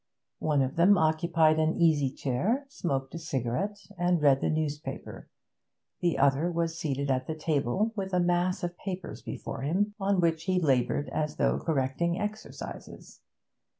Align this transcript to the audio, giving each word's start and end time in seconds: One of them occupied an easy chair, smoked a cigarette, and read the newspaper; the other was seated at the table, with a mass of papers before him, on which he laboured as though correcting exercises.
One 0.39 0.63
of 0.63 0.77
them 0.77 0.97
occupied 0.97 1.59
an 1.59 1.75
easy 1.79 2.09
chair, 2.09 2.65
smoked 2.69 3.13
a 3.13 3.19
cigarette, 3.19 3.77
and 3.99 4.19
read 4.19 4.41
the 4.41 4.49
newspaper; 4.49 5.29
the 5.99 6.17
other 6.17 6.51
was 6.51 6.75
seated 6.75 7.11
at 7.11 7.27
the 7.27 7.35
table, 7.35 7.93
with 7.95 8.11
a 8.11 8.19
mass 8.19 8.63
of 8.63 8.77
papers 8.79 9.21
before 9.21 9.61
him, 9.61 9.93
on 9.99 10.19
which 10.19 10.45
he 10.45 10.59
laboured 10.59 11.07
as 11.09 11.35
though 11.35 11.59
correcting 11.59 12.19
exercises. 12.19 13.21